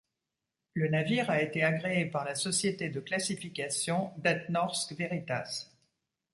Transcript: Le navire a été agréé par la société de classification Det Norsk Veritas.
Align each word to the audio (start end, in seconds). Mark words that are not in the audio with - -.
Le 0.73 0.87
navire 0.89 1.29
a 1.29 1.43
été 1.43 1.63
agréé 1.63 2.05
par 2.07 2.25
la 2.25 2.33
société 2.33 2.89
de 2.89 2.99
classification 2.99 4.11
Det 4.17 4.47
Norsk 4.49 4.93
Veritas. 4.97 5.69